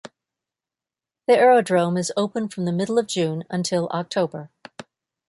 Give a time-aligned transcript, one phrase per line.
[1.27, 4.49] The aerodrome is open from the middle of June until October.